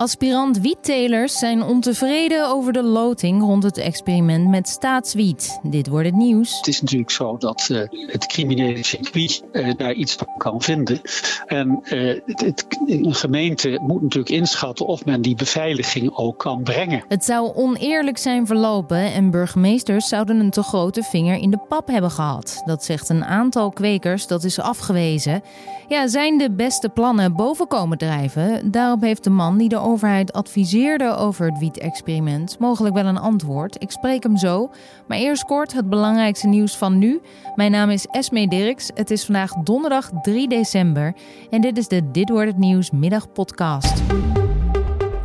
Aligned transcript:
Aspirant-wiettelers 0.00 1.38
zijn 1.38 1.62
ontevreden 1.62 2.48
over 2.48 2.72
de 2.72 2.82
loting 2.82 3.42
rond 3.42 3.62
het 3.62 3.78
experiment 3.78 4.48
met 4.48 4.68
staatswiet. 4.68 5.58
Dit 5.62 5.88
wordt 5.88 6.06
het 6.06 6.16
nieuws. 6.16 6.56
Het 6.56 6.66
is 6.66 6.80
natuurlijk 6.80 7.10
zo 7.10 7.36
dat 7.36 7.68
uh, 7.70 7.80
het 7.90 8.26
criminele 8.26 8.84
circuit 8.84 9.42
uh, 9.52 9.74
daar 9.76 9.92
iets 9.92 10.14
van 10.14 10.28
kan 10.36 10.62
vinden. 10.62 11.00
En 11.46 11.80
uh, 11.84 12.20
het, 12.24 12.66
een 12.86 13.14
gemeente 13.14 13.78
moet 13.82 14.02
natuurlijk 14.02 14.30
inschatten 14.30 14.86
of 14.86 15.04
men 15.04 15.22
die 15.22 15.34
beveiliging 15.34 16.16
ook 16.16 16.38
kan 16.38 16.62
brengen. 16.62 17.04
Het 17.08 17.24
zou 17.24 17.54
oneerlijk 17.54 18.18
zijn 18.18 18.46
verlopen 18.46 19.12
en 19.12 19.30
burgemeesters 19.30 20.08
zouden 20.08 20.40
een 20.40 20.50
te 20.50 20.62
grote 20.62 21.02
vinger 21.02 21.36
in 21.36 21.50
de 21.50 21.58
pap 21.68 21.88
hebben 21.88 22.10
gehad. 22.10 22.62
Dat 22.64 22.84
zegt 22.84 23.08
een 23.08 23.24
aantal 23.24 23.70
kwekers 23.70 24.26
dat 24.26 24.44
is 24.44 24.60
afgewezen. 24.60 25.42
Ja, 25.88 26.06
zijn 26.06 26.38
de 26.38 26.50
beste 26.50 26.88
plannen 26.88 27.36
boven 27.36 27.66
komen 27.66 27.98
drijven? 27.98 28.70
Daarop 28.70 29.00
heeft 29.00 29.24
de 29.24 29.30
man 29.30 29.58
die 29.58 29.68
de 29.68 29.78
overheid 29.90 30.32
adviseerde 30.32 31.14
over 31.16 31.46
het 31.46 31.58
wiet-experiment 31.58 32.58
mogelijk 32.58 32.94
wel 32.94 33.06
een 33.06 33.18
antwoord. 33.18 33.82
Ik 33.82 33.90
spreek 33.90 34.22
hem 34.22 34.36
zo. 34.36 34.70
Maar 35.08 35.18
eerst 35.18 35.44
kort 35.44 35.72
het 35.72 35.88
belangrijkste 35.88 36.46
nieuws 36.46 36.76
van 36.76 36.98
nu. 36.98 37.20
Mijn 37.54 37.70
naam 37.70 37.90
is 37.90 38.06
Esme 38.06 38.48
Dirks. 38.48 38.90
Het 38.94 39.10
is 39.10 39.24
vandaag 39.24 39.52
donderdag 39.52 40.10
3 40.22 40.48
december. 40.48 41.14
En 41.50 41.60
dit 41.60 41.78
is 41.78 41.88
de 41.88 42.10
Dit 42.10 42.28
wordt 42.28 42.46
het 42.46 42.58
nieuws 42.58 42.90
middagpodcast. 42.90 44.02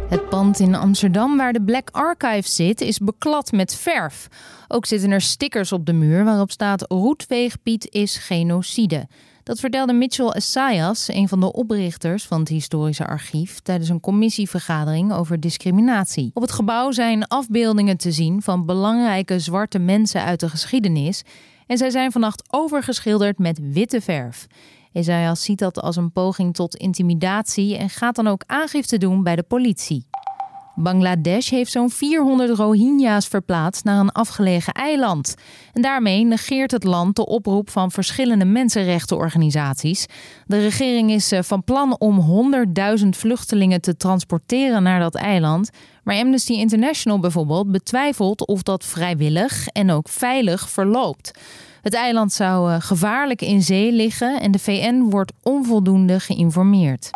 Het 0.10 0.30
pand 0.30 0.60
in 0.60 0.76
Amsterdam 0.76 1.38
waar 1.38 1.54
de 1.54 1.64
Black 1.64 1.90
Archive 1.92 2.50
zit 2.50 2.82
is 2.82 3.00
beklad 3.00 3.52
met 3.52 3.76
verf. 3.76 4.28
Ook 4.68 4.86
zitten 4.86 5.12
er 5.12 5.22
stickers 5.22 5.72
op 5.72 5.86
de 5.86 5.94
muur 5.94 6.24
waarop 6.24 6.52
staat 6.52 6.86
Roetveegpiet 6.88 7.88
is 7.92 8.18
genocide. 8.18 9.08
Dat 9.46 9.60
vertelde 9.60 9.94
Mitchell 9.94 10.28
Essayas, 10.28 11.08
een 11.08 11.28
van 11.28 11.40
de 11.40 11.54
oprichters 11.54 12.26
van 12.26 12.40
het 12.40 12.50
historische 12.50 13.08
archief, 13.08 13.60
tijdens 13.60 13.90
een 13.90 14.00
commissievergadering 14.00 15.14
over 15.14 15.40
discriminatie. 15.40 16.32
Op 16.34 16.42
het 16.42 16.52
gebouw 16.52 16.92
zijn 16.92 17.28
afbeeldingen 17.28 17.98
te 17.98 18.12
zien 18.12 18.42
van 18.42 18.66
belangrijke 18.66 19.40
zwarte 19.40 19.80
mensen 19.80 20.24
uit 20.24 20.40
de 20.40 20.50
geschiedenis. 20.50 21.24
En 21.68 21.78
zij 21.78 21.90
zijn 21.90 22.12
vannacht 22.12 22.44
overgeschilderd 22.50 23.40
met 23.40 23.60
witte 23.72 24.02
verf. 24.02 24.48
Essayas 24.94 25.44
ziet 25.44 25.60
dat 25.60 25.82
als 25.82 25.96
een 25.96 26.12
poging 26.12 26.54
tot 26.54 26.76
intimidatie 26.76 27.78
en 27.78 27.90
gaat 27.90 28.16
dan 28.16 28.28
ook 28.28 28.44
aangifte 28.46 28.98
doen 28.98 29.24
bij 29.24 29.36
de 29.36 29.44
politie. 29.44 30.06
Bangladesh 30.76 31.50
heeft 31.50 31.72
zo'n 31.72 31.90
400 31.90 32.58
Rohingya's 32.58 33.28
verplaatst 33.28 33.84
naar 33.84 34.00
een 34.00 34.12
afgelegen 34.12 34.74
eiland. 34.74 35.36
En 35.74 35.82
daarmee 35.82 36.26
negeert 36.26 36.72
het 36.72 36.84
land 36.84 37.16
de 37.16 37.26
oproep 37.26 37.70
van 37.70 37.92
verschillende 37.92 38.46
mensenrechtenorganisaties. 38.46 40.06
De 40.46 40.60
regering 40.60 41.12
is 41.12 41.32
eh, 41.32 41.42
van 41.42 41.64
plan 41.64 42.00
om 42.00 42.54
100.000 43.04 43.08
vluchtelingen 43.10 43.82
te 43.82 43.98
transporteren 43.98 44.84
naar 44.84 45.00
dat 45.00 45.16
eiland. 45.16 45.70
Maar 46.04 46.16
Amnesty 46.16 46.54
International 46.54 47.20
bijvoorbeeld 47.20 47.72
betwijfelt 47.72 48.48
of 48.48 48.64
dat 48.64 48.86
vrijwillig 48.86 49.68
en 49.68 49.92
ook 49.92 50.10
veilig 50.10 50.70
verloopt. 50.70 51.32
Het 51.82 51.94
eiland 51.94 52.34
zou 52.34 52.72
eh, 52.72 52.82
gevaarlijk 52.82 53.42
in 53.42 53.62
zee 53.62 53.92
liggen 53.92 54.42
en 54.42 54.52
de 54.52 54.60
VN 54.60 55.02
wordt 55.10 55.34
onvoldoende 55.44 56.20
geïnformeerd. 56.20 57.10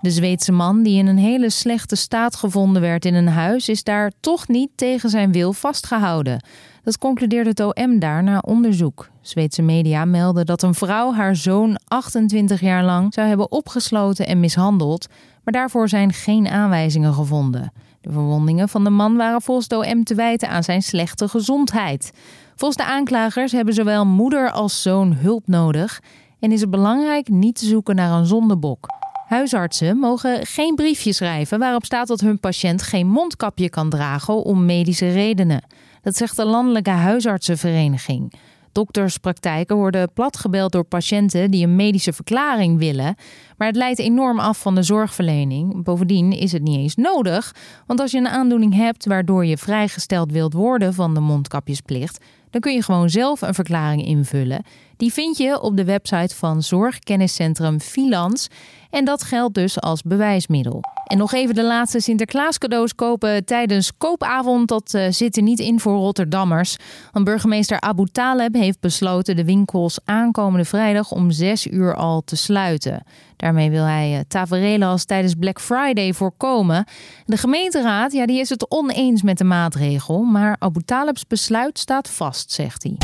De 0.00 0.10
Zweedse 0.10 0.52
man, 0.52 0.82
die 0.82 0.98
in 0.98 1.06
een 1.06 1.18
hele 1.18 1.50
slechte 1.50 1.96
staat 1.96 2.36
gevonden 2.36 2.82
werd 2.82 3.04
in 3.04 3.14
een 3.14 3.28
huis, 3.28 3.68
is 3.68 3.82
daar 3.82 4.12
toch 4.20 4.48
niet 4.48 4.70
tegen 4.74 5.10
zijn 5.10 5.32
wil 5.32 5.52
vastgehouden. 5.52 6.44
Dat 6.82 6.98
concludeert 6.98 7.46
het 7.46 7.60
OM 7.60 7.98
daar 7.98 8.22
na 8.22 8.38
onderzoek. 8.38 9.10
Zweedse 9.20 9.62
media 9.62 10.04
melden 10.04 10.46
dat 10.46 10.62
een 10.62 10.74
vrouw 10.74 11.12
haar 11.12 11.36
zoon 11.36 11.78
28 11.88 12.60
jaar 12.60 12.84
lang 12.84 13.14
zou 13.14 13.28
hebben 13.28 13.50
opgesloten 13.50 14.26
en 14.26 14.40
mishandeld, 14.40 15.06
maar 15.44 15.52
daarvoor 15.54 15.88
zijn 15.88 16.12
geen 16.12 16.48
aanwijzingen 16.48 17.14
gevonden. 17.14 17.72
De 18.00 18.12
verwondingen 18.12 18.68
van 18.68 18.84
de 18.84 18.90
man 18.90 19.16
waren 19.16 19.42
volgens 19.42 19.66
het 19.68 19.86
OM 19.86 20.04
te 20.04 20.14
wijten 20.14 20.48
aan 20.48 20.62
zijn 20.62 20.82
slechte 20.82 21.28
gezondheid. 21.28 22.12
Volgens 22.56 22.86
de 22.86 22.92
aanklagers 22.92 23.52
hebben 23.52 23.74
zowel 23.74 24.06
moeder 24.06 24.50
als 24.50 24.82
zoon 24.82 25.12
hulp 25.12 25.46
nodig 25.46 26.00
en 26.38 26.52
is 26.52 26.60
het 26.60 26.70
belangrijk 26.70 27.28
niet 27.28 27.58
te 27.58 27.66
zoeken 27.66 27.94
naar 27.94 28.18
een 28.18 28.26
zondebok. 28.26 28.86
Huisartsen 29.30 29.96
mogen 29.96 30.46
geen 30.46 30.74
briefje 30.74 31.12
schrijven 31.12 31.58
waarop 31.58 31.84
staat 31.84 32.06
dat 32.06 32.20
hun 32.20 32.40
patiënt 32.40 32.82
geen 32.82 33.06
mondkapje 33.06 33.70
kan 33.70 33.90
dragen 33.90 34.42
om 34.44 34.64
medische 34.64 35.12
redenen. 35.12 35.64
Dat 36.02 36.16
zegt 36.16 36.36
de 36.36 36.44
Landelijke 36.44 36.90
Huisartsenvereniging. 36.90 38.32
Dokterspraktijken 38.72 39.76
worden 39.76 40.12
platgebeld 40.12 40.72
door 40.72 40.84
patiënten 40.84 41.50
die 41.50 41.64
een 41.64 41.76
medische 41.76 42.12
verklaring 42.12 42.78
willen. 42.78 43.14
Maar 43.56 43.66
het 43.66 43.76
leidt 43.76 43.98
enorm 43.98 44.38
af 44.38 44.58
van 44.58 44.74
de 44.74 44.82
zorgverlening. 44.82 45.84
Bovendien 45.84 46.32
is 46.32 46.52
het 46.52 46.62
niet 46.62 46.78
eens 46.78 46.96
nodig. 46.96 47.54
Want 47.86 48.00
als 48.00 48.10
je 48.10 48.18
een 48.18 48.28
aandoening 48.28 48.74
hebt 48.74 49.06
waardoor 49.06 49.46
je 49.46 49.56
vrijgesteld 49.56 50.32
wilt 50.32 50.52
worden 50.52 50.94
van 50.94 51.14
de 51.14 51.20
mondkapjesplicht, 51.20 52.24
dan 52.50 52.60
kun 52.60 52.72
je 52.72 52.82
gewoon 52.82 53.10
zelf 53.10 53.40
een 53.40 53.54
verklaring 53.54 54.06
invullen. 54.06 54.64
Die 55.00 55.12
vind 55.12 55.36
je 55.36 55.60
op 55.60 55.76
de 55.76 55.84
website 55.84 56.36
van 56.36 56.62
Zorgkenniscentrum 56.62 57.80
Filans. 57.80 58.48
En 58.90 59.04
dat 59.04 59.22
geldt 59.22 59.54
dus 59.54 59.80
als 59.80 60.02
bewijsmiddel. 60.02 60.80
En 61.04 61.18
nog 61.18 61.32
even 61.32 61.54
de 61.54 61.64
laatste 61.64 62.00
Sinterklaas 62.00 62.58
cadeaus 62.58 62.94
kopen 62.94 63.44
tijdens 63.44 63.96
koopavond. 63.96 64.68
Dat 64.68 64.94
uh, 64.94 65.06
zit 65.10 65.36
er 65.36 65.42
niet 65.42 65.58
in 65.58 65.80
voor 65.80 65.96
Rotterdammers. 65.96 66.76
Want 67.12 67.24
burgemeester 67.24 67.80
Abu 67.80 68.06
Taleb 68.12 68.54
heeft 68.54 68.80
besloten 68.80 69.36
de 69.36 69.44
winkels 69.44 69.98
aankomende 70.04 70.64
vrijdag 70.64 71.10
om 71.10 71.30
6 71.30 71.66
uur 71.66 71.94
al 71.94 72.22
te 72.24 72.36
sluiten. 72.36 73.02
Daarmee 73.36 73.70
wil 73.70 73.84
hij 73.84 74.12
uh, 74.12 74.20
taferelen 74.28 74.88
als 74.88 75.04
tijdens 75.04 75.34
Black 75.34 75.60
Friday 75.60 76.12
voorkomen. 76.12 76.84
De 77.24 77.36
gemeenteraad 77.36 78.12
ja, 78.12 78.26
die 78.26 78.40
is 78.40 78.48
het 78.48 78.70
oneens 78.70 79.22
met 79.22 79.38
de 79.38 79.44
maatregel. 79.44 80.22
Maar 80.22 80.56
Abu 80.58 80.82
Talebs 80.82 81.26
besluit 81.26 81.78
staat 81.78 82.10
vast, 82.10 82.52
zegt 82.52 82.82
hij. 82.82 82.96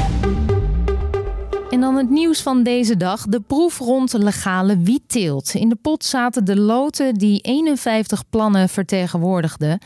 En 1.77 1.83
dan 1.83 1.97
het 1.97 2.11
nieuws 2.11 2.43
van 2.43 2.63
deze 2.63 2.97
dag: 2.97 3.27
de 3.27 3.41
proef 3.41 3.79
rond 3.79 4.13
legale 4.13 4.79
wietteelt. 4.79 5.55
In 5.55 5.69
de 5.69 5.75
pot 5.75 6.05
zaten 6.05 6.45
de 6.45 6.57
loten 6.57 7.15
die 7.15 7.41
51 7.41 8.29
plannen 8.29 8.69
vertegenwoordigden. 8.69 9.79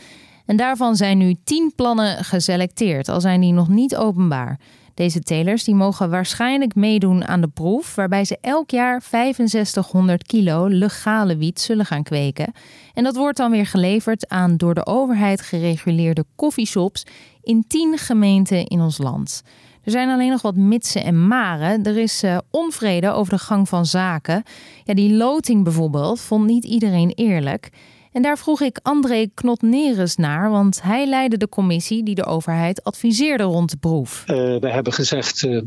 En 0.45 0.55
daarvan 0.55 0.95
zijn 0.95 1.17
nu 1.17 1.35
10 1.43 1.73
plannen 1.75 2.23
geselecteerd, 2.23 3.09
al 3.09 3.21
zijn 3.21 3.41
die 3.41 3.53
nog 3.53 3.67
niet 3.67 3.95
openbaar. 3.95 4.59
Deze 4.93 5.19
telers 5.19 5.63
die 5.63 5.75
mogen 5.75 6.09
waarschijnlijk 6.09 6.75
meedoen 6.75 7.27
aan 7.27 7.41
de 7.41 7.47
proef, 7.47 7.95
waarbij 7.95 8.25
ze 8.25 8.37
elk 8.41 8.69
jaar 8.69 9.01
6500 9.01 10.23
kilo 10.23 10.67
legale 10.67 11.37
wiet 11.37 11.59
zullen 11.59 11.85
gaan 11.85 12.03
kweken. 12.03 12.51
En 12.93 13.03
dat 13.03 13.15
wordt 13.15 13.37
dan 13.37 13.51
weer 13.51 13.65
geleverd 13.65 14.29
aan 14.29 14.57
door 14.57 14.73
de 14.73 14.85
overheid 14.85 15.41
gereguleerde 15.41 16.25
coffeeshops 16.35 17.05
in 17.41 17.63
10 17.67 17.97
gemeenten 17.97 18.65
in 18.65 18.81
ons 18.81 18.97
land. 18.97 19.43
Er 19.83 19.91
zijn 19.91 20.09
alleen 20.09 20.29
nog 20.29 20.41
wat 20.41 20.55
mitsen 20.55 21.03
en 21.03 21.27
maren. 21.27 21.83
Er 21.83 21.97
is 21.97 22.23
uh, 22.23 22.37
onvrede 22.49 23.11
over 23.11 23.33
de 23.33 23.39
gang 23.39 23.69
van 23.69 23.85
zaken. 23.85 24.43
Ja, 24.83 24.93
die 24.93 25.13
loting 25.13 25.63
bijvoorbeeld 25.63 26.21
vond 26.21 26.45
niet 26.45 26.65
iedereen 26.65 27.11
eerlijk. 27.15 27.69
En 28.11 28.21
daar 28.21 28.37
vroeg 28.37 28.61
ik 28.61 28.79
André 28.81 29.27
Knotneres 29.33 30.15
naar, 30.15 30.49
want 30.49 30.81
hij 30.81 31.05
leidde 31.07 31.37
de 31.37 31.49
commissie 31.49 32.03
die 32.03 32.15
de 32.15 32.25
overheid 32.25 32.83
adviseerde 32.83 33.43
rond 33.43 33.69
de 33.69 33.77
proef. 33.77 34.23
Uh, 34.27 34.35
we 34.35 34.69
hebben 34.69 34.93
gezegd, 34.93 35.43
uh, 35.43 35.61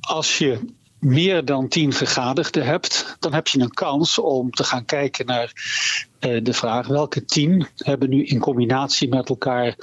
als 0.00 0.38
je 0.38 0.58
meer 0.98 1.44
dan 1.44 1.68
tien 1.68 1.92
gegadigden 1.92 2.64
hebt, 2.64 3.16
dan 3.18 3.34
heb 3.34 3.48
je 3.48 3.60
een 3.60 3.74
kans 3.74 4.18
om 4.18 4.50
te 4.50 4.64
gaan 4.64 4.84
kijken 4.84 5.26
naar 5.26 5.52
de 6.18 6.52
vraag 6.52 6.86
welke 6.86 7.24
tien 7.24 7.66
hebben 7.76 8.08
nu 8.08 8.24
in 8.24 8.38
combinatie 8.38 9.08
met 9.08 9.28
elkaar 9.28 9.74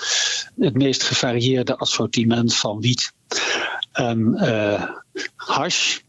het 0.59 0.73
meest 0.73 1.03
gevarieerde 1.03 1.77
assortiment 1.77 2.55
van 2.55 2.79
wiet 2.79 3.13
en 3.91 4.37
uh, 4.39 4.83
hash. 5.35 5.99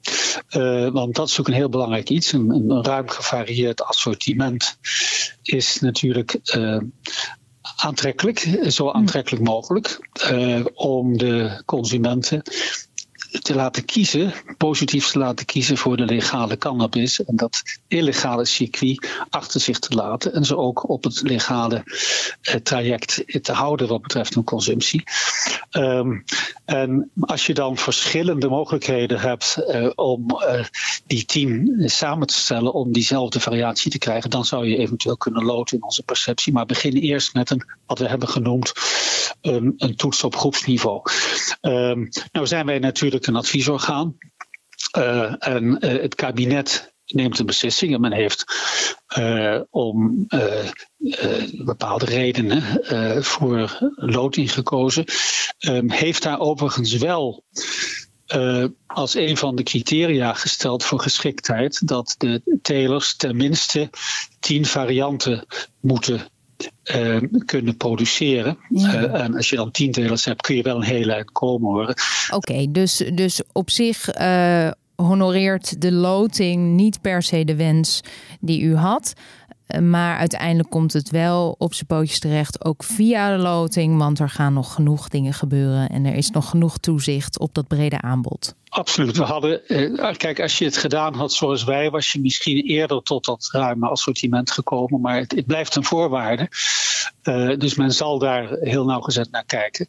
Uh, 0.57 0.89
want 0.89 1.15
dat 1.15 1.29
is 1.29 1.41
ook 1.41 1.49
een 1.49 1.55
heel 1.55 1.69
belangrijk 1.69 2.09
iets. 2.09 2.33
Een, 2.33 2.51
een 2.51 2.85
ruim 2.85 3.09
gevarieerd 3.09 3.83
assortiment 3.83 4.79
is 5.43 5.81
natuurlijk 5.81 6.41
aantrekkelijk, 7.77 8.59
zo 8.69 8.91
aantrekkelijk 8.91 9.45
mogelijk, 9.45 10.09
om 10.75 11.19
de 11.19 11.63
consumenten 11.65 12.43
te 13.41 13.55
laten 13.55 13.85
kiezen, 13.85 14.33
positief 14.57 15.11
te 15.11 15.19
laten 15.19 15.47
kiezen 15.47 15.77
voor 15.77 15.97
de 15.97 16.05
legale 16.05 16.59
cannabis. 16.59 17.25
En 17.25 17.37
dat 17.37 17.63
illegale 17.89 18.45
circuit 18.45 19.09
achter 19.31 19.61
zich 19.61 19.79
te 19.79 19.95
laten. 19.95 20.35
En 20.35 20.45
ze 20.45 20.57
ook 20.57 20.89
op 20.89 21.05
het 21.05 21.23
legale 21.23 21.83
eh, 22.43 22.55
traject 22.55 23.25
te 23.43 23.53
houden 23.53 23.89
wat 23.89 24.03
betreft 24.03 24.35
hun 24.35 24.45
consumptie. 24.45 25.03
Um, 25.71 26.25
en 26.65 27.11
als 27.21 27.47
je 27.47 27.55
dan 27.55 27.77
verschillende 27.77 28.49
mogelijkheden 28.49 29.21
hebt 29.21 29.57
uh, 29.69 29.91
om 29.95 30.27
uh, 30.31 30.65
die 31.07 31.25
team 31.25 31.73
samen 31.89 32.27
te 32.27 32.35
stellen 32.35 32.73
om 32.73 32.93
diezelfde 32.93 33.41
variatie 33.41 33.91
te 33.91 33.99
krijgen, 33.99 34.31
dan 34.31 34.45
zou 34.45 34.67
je 34.67 34.77
eventueel 34.77 35.17
kunnen 35.17 35.45
loten 35.45 35.77
in 35.77 35.85
onze 35.85 36.03
perceptie. 36.03 36.53
Maar 36.53 36.67
begin 36.67 36.97
eerst 36.97 37.35
met 37.35 37.51
een, 37.51 37.65
wat 37.87 37.99
we 37.99 38.09
hebben 38.09 38.29
genoemd, 38.29 38.73
een, 39.41 39.75
een 39.77 39.97
toets 39.97 40.25
op 40.25 40.37
groepsniveau. 40.37 41.03
Um, 41.61 42.09
nou 42.33 42.47
zijn 42.47 42.67
wij 42.67 42.79
natuurlijk 42.79 43.22
een 43.27 43.37
adviesorgaan. 43.37 44.17
Uh, 44.99 45.35
en 45.39 45.65
uh, 45.65 46.01
het 46.01 46.15
kabinet 46.15 46.95
neemt 47.07 47.39
een 47.39 47.47
beslissing 47.47 47.95
en 47.95 48.01
men 48.01 48.13
heeft 48.13 48.45
om 49.71 50.27
bepaalde 51.65 52.05
redenen 52.05 52.63
voor 53.25 53.79
loting 53.97 54.53
gekozen. 54.53 55.05
Ehm, 55.59 55.91
heeft 55.91 56.23
daar 56.23 56.41
overigens 56.41 56.97
wel 56.97 57.45
als 58.87 59.15
een 59.15 59.37
van 59.37 59.57
de 59.57 59.63
criteria 59.63 60.33
gesteld 60.35 60.85
voor 60.85 61.01
geschiktheid 61.01 61.87
dat 61.87 62.15
de 62.19 62.59
telers 62.63 63.17
tenminste 63.17 63.91
tien 64.41 64.67
varianten 64.67 65.47
moeten 65.81 66.32
uh, 66.97 67.17
kunnen 67.45 67.77
produceren. 67.77 68.59
Uh, 68.71 68.95
en 69.23 69.37
als 69.37 69.51
je 69.51 69.57
dan 69.57 69.71
tien 69.71 69.93
telers 69.93 70.25
hebt, 70.25 70.41
kun 70.41 70.57
je 70.57 70.63
wel 70.63 70.77
een 70.77 70.83
hele 70.83 71.13
eind 71.13 71.33
komen 71.33 71.71
horen. 71.71 71.95
Oké, 72.31 72.67
dus, 72.71 72.97
dus 73.15 73.43
op 73.53 73.71
zich 73.71 74.19
uh, 74.19 74.71
honoreert 74.97 75.81
de 75.81 75.93
loting 75.93 76.77
niet 76.77 77.01
per 77.01 77.23
se 77.23 77.45
de 77.45 77.57
wens 77.57 78.01
die 78.41 78.61
u 78.61 78.77
had. 78.77 79.13
Maar 79.81 80.17
uiteindelijk 80.17 80.71
komt 80.71 80.93
het 80.93 81.11
wel 81.11 81.55
op 81.59 81.75
zijn 81.75 81.87
pootjes 81.87 82.19
terecht, 82.19 82.65
ook 82.65 82.85
via 82.85 83.37
de 83.37 83.43
loting, 83.43 83.99
want 83.99 84.19
er 84.19 84.31
gaan 84.31 84.53
nog 84.53 84.75
genoeg 84.75 85.09
dingen 85.09 85.33
gebeuren 85.33 85.89
en 85.89 86.05
er 86.05 86.15
is 86.15 86.31
nog 86.31 86.49
genoeg 86.49 86.79
toezicht 86.79 87.39
op 87.39 87.55
dat 87.55 87.67
brede 87.67 88.01
aanbod. 88.01 88.55
Absoluut. 88.69 89.17
We 89.17 89.23
hadden, 89.23 89.69
eh, 89.69 90.15
kijk, 90.17 90.41
als 90.41 90.59
je 90.59 90.65
het 90.65 90.77
gedaan 90.77 91.15
had 91.15 91.33
zoals 91.33 91.65
wij, 91.65 91.91
was 91.91 92.13
je 92.13 92.21
misschien 92.21 92.65
eerder 92.65 93.03
tot 93.03 93.25
dat 93.25 93.49
ruime 93.53 93.89
assortiment 93.89 94.51
gekomen, 94.51 95.01
maar 95.01 95.17
het, 95.17 95.33
het 95.33 95.47
blijft 95.47 95.77
een 95.77 95.85
voorwaarde. 95.85 96.49
Uh, 97.23 97.59
dus 97.59 97.75
men 97.75 97.93
zal 97.93 98.19
daar 98.19 98.57
heel 98.61 98.85
nauwgezet 98.85 99.31
naar 99.31 99.45
kijken. 99.45 99.87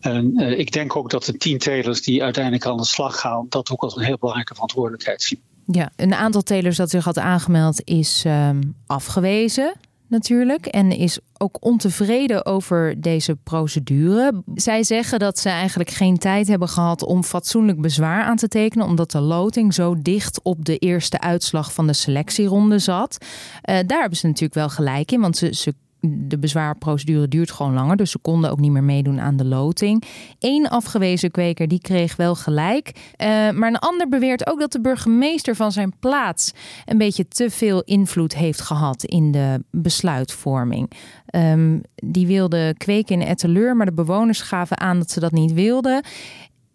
En 0.00 0.40
uh, 0.40 0.58
ik 0.58 0.72
denk 0.72 0.96
ook 0.96 1.10
dat 1.10 1.24
de 1.24 1.36
tien 1.36 1.58
telers 1.58 2.02
die 2.02 2.22
uiteindelijk 2.22 2.66
aan 2.66 2.76
de 2.76 2.84
slag 2.84 3.20
gaan, 3.20 3.46
dat 3.48 3.70
ook 3.70 3.82
als 3.82 3.96
een 3.96 4.04
heel 4.04 4.18
belangrijke 4.18 4.54
verantwoordelijkheid 4.54 5.22
zien. 5.22 5.42
Ja, 5.72 5.90
een 5.96 6.14
aantal 6.14 6.42
telers 6.42 6.76
dat 6.76 6.90
zich 6.90 7.04
had 7.04 7.18
aangemeld 7.18 7.82
is 7.84 8.24
um, 8.26 8.74
afgewezen 8.86 9.72
natuurlijk 10.10 10.66
en 10.66 10.90
is 10.90 11.18
ook 11.38 11.56
ontevreden 11.60 12.46
over 12.46 13.00
deze 13.00 13.36
procedure. 13.36 14.42
Zij 14.54 14.82
zeggen 14.82 15.18
dat 15.18 15.38
ze 15.38 15.48
eigenlijk 15.48 15.90
geen 15.90 16.18
tijd 16.18 16.48
hebben 16.48 16.68
gehad 16.68 17.02
om 17.02 17.24
fatsoenlijk 17.24 17.80
bezwaar 17.80 18.22
aan 18.22 18.36
te 18.36 18.48
tekenen, 18.48 18.86
omdat 18.86 19.10
de 19.10 19.20
loting 19.20 19.74
zo 19.74 19.94
dicht 20.02 20.42
op 20.42 20.64
de 20.64 20.76
eerste 20.76 21.20
uitslag 21.20 21.72
van 21.72 21.86
de 21.86 21.92
selectieronde 21.92 22.78
zat. 22.78 23.18
Uh, 23.20 23.78
daar 23.86 24.00
hebben 24.00 24.18
ze 24.18 24.26
natuurlijk 24.26 24.54
wel 24.54 24.68
gelijk 24.68 25.12
in, 25.12 25.20
want 25.20 25.36
ze 25.36 25.74
de 26.00 26.38
bezwaarprocedure 26.38 27.28
duurt 27.28 27.50
gewoon 27.50 27.74
langer. 27.74 27.96
Dus 27.96 28.10
ze 28.10 28.18
konden 28.18 28.50
ook 28.50 28.60
niet 28.60 28.70
meer 28.70 28.84
meedoen 28.84 29.20
aan 29.20 29.36
de 29.36 29.44
loting. 29.44 30.04
Eén 30.38 30.68
afgewezen 30.68 31.30
kweker 31.30 31.68
die 31.68 31.80
kreeg 31.80 32.16
wel 32.16 32.34
gelijk. 32.34 32.92
Uh, 32.94 33.26
maar 33.50 33.68
een 33.68 33.78
ander 33.78 34.08
beweert 34.08 34.46
ook 34.46 34.60
dat 34.60 34.72
de 34.72 34.80
burgemeester 34.80 35.56
van 35.56 35.72
zijn 35.72 35.92
plaats 36.00 36.52
een 36.86 36.98
beetje 36.98 37.28
te 37.28 37.50
veel 37.50 37.82
invloed 37.82 38.34
heeft 38.34 38.60
gehad 38.60 39.04
in 39.04 39.32
de 39.32 39.64
besluitvorming. 39.70 40.90
Um, 41.34 41.80
die 41.94 42.26
wilde 42.26 42.74
kweken 42.76 43.20
in 43.20 43.26
Etteleur, 43.26 43.76
maar 43.76 43.86
de 43.86 43.92
bewoners 43.92 44.40
gaven 44.40 44.78
aan 44.78 44.98
dat 44.98 45.10
ze 45.10 45.20
dat 45.20 45.32
niet 45.32 45.52
wilden. 45.52 46.04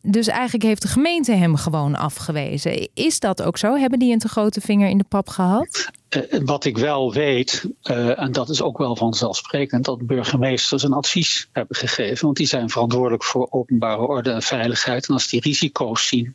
Dus 0.01 0.27
eigenlijk 0.27 0.63
heeft 0.63 0.81
de 0.81 0.87
gemeente 0.87 1.31
hem 1.31 1.55
gewoon 1.55 1.95
afgewezen. 1.95 2.89
Is 2.93 3.19
dat 3.19 3.41
ook 3.41 3.57
zo? 3.57 3.75
Hebben 3.75 3.99
die 3.99 4.13
een 4.13 4.19
te 4.19 4.27
grote 4.27 4.61
vinger 4.61 4.87
in 4.89 4.97
de 4.97 5.03
pap 5.03 5.29
gehad? 5.29 5.89
Uh, 6.15 6.39
wat 6.45 6.65
ik 6.65 6.77
wel 6.77 7.13
weet, 7.13 7.65
uh, 7.83 8.19
en 8.19 8.31
dat 8.31 8.49
is 8.49 8.61
ook 8.61 8.77
wel 8.77 8.95
vanzelfsprekend, 8.95 9.85
dat 9.85 10.07
burgemeesters 10.07 10.83
een 10.83 10.93
advies 10.93 11.49
hebben 11.51 11.75
gegeven. 11.75 12.25
Want 12.25 12.37
die 12.37 12.47
zijn 12.47 12.69
verantwoordelijk 12.69 13.23
voor 13.23 13.47
openbare 13.49 14.01
orde 14.01 14.31
en 14.31 14.41
veiligheid. 14.41 15.07
En 15.07 15.13
als 15.13 15.27
die 15.27 15.41
risico's 15.41 16.07
zien, 16.07 16.31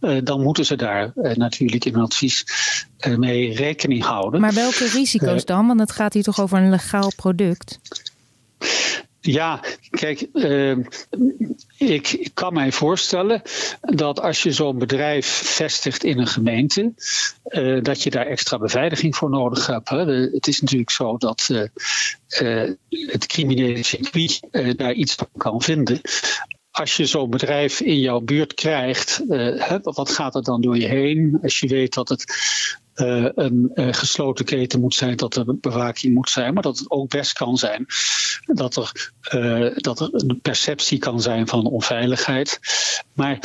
uh, 0.00 0.18
dan 0.24 0.42
moeten 0.42 0.64
ze 0.64 0.76
daar 0.76 1.12
natuurlijk 1.14 1.84
in 1.84 1.94
een 1.94 2.02
advies 2.02 2.44
mee 3.16 3.54
rekening 3.54 4.02
houden. 4.02 4.40
Maar 4.40 4.54
welke 4.54 4.88
risico's 4.88 5.44
dan? 5.44 5.66
Want 5.66 5.80
het 5.80 5.92
gaat 5.92 6.12
hier 6.12 6.22
toch 6.22 6.40
over 6.40 6.58
een 6.58 6.70
legaal 6.70 7.12
product? 7.16 7.80
Ja, 9.24 9.60
kijk, 9.90 10.26
uh, 10.32 10.76
ik 11.78 12.30
kan 12.34 12.52
mij 12.52 12.72
voorstellen 12.72 13.42
dat 13.80 14.20
als 14.20 14.42
je 14.42 14.52
zo'n 14.52 14.78
bedrijf 14.78 15.26
vestigt 15.26 16.04
in 16.04 16.18
een 16.18 16.26
gemeente, 16.26 16.92
uh, 17.44 17.82
dat 17.82 18.02
je 18.02 18.10
daar 18.10 18.26
extra 18.26 18.58
beveiliging 18.58 19.16
voor 19.16 19.30
nodig 19.30 19.66
hebt. 19.66 19.88
Hè. 19.88 20.04
Het 20.06 20.46
is 20.46 20.60
natuurlijk 20.60 20.90
zo 20.90 21.16
dat 21.16 21.48
uh, 21.50 22.70
het 22.88 23.26
criminele 23.26 23.82
circuit 23.82 24.40
daar 24.76 24.92
iets 24.92 25.14
van 25.14 25.28
kan 25.36 25.62
vinden 25.62 26.00
als 26.70 26.96
je 26.96 27.06
zo'n 27.06 27.30
bedrijf 27.30 27.80
in 27.80 27.98
jouw 27.98 28.20
buurt 28.20 28.54
krijgt, 28.54 29.24
wat 29.82 30.10
gaat 30.10 30.34
er 30.34 30.42
dan 30.42 30.60
door 30.60 30.78
je 30.78 30.86
heen? 30.86 31.38
Als 31.42 31.60
je 31.60 31.68
weet 31.68 31.94
dat 31.94 32.08
het 32.08 32.24
uh, 32.96 33.28
een 33.34 33.70
uh, 33.74 33.92
gesloten 33.92 34.44
keten 34.44 34.80
moet 34.80 34.94
zijn, 34.94 35.16
dat 35.16 35.36
er 35.36 35.58
bewaking 35.58 36.14
moet 36.14 36.30
zijn, 36.30 36.54
maar 36.54 36.62
dat 36.62 36.78
het 36.78 36.90
ook 36.90 37.08
best 37.08 37.32
kan 37.32 37.56
zijn 37.56 37.86
dat 38.44 38.76
er, 38.76 39.12
uh, 39.34 39.76
dat 39.76 40.00
er 40.00 40.08
een 40.12 40.40
perceptie 40.42 40.98
kan 40.98 41.20
zijn 41.20 41.48
van 41.48 41.66
onveiligheid. 41.66 42.60
Maar 43.12 43.38